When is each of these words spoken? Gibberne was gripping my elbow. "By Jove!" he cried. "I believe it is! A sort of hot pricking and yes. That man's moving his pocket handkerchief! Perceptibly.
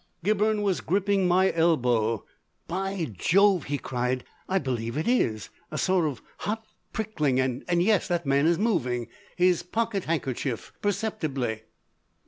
Gibberne 0.23 0.63
was 0.63 0.81
gripping 0.81 1.27
my 1.27 1.53
elbow. 1.53 2.25
"By 2.67 3.11
Jove!" 3.15 3.65
he 3.65 3.77
cried. 3.77 4.23
"I 4.49 4.57
believe 4.57 4.97
it 4.97 5.07
is! 5.07 5.51
A 5.69 5.77
sort 5.77 6.07
of 6.07 6.23
hot 6.39 6.65
pricking 6.91 7.39
and 7.39 7.63
yes. 7.83 8.07
That 8.07 8.25
man's 8.25 8.57
moving 8.57 9.09
his 9.35 9.61
pocket 9.61 10.05
handkerchief! 10.05 10.73
Perceptibly. 10.81 11.65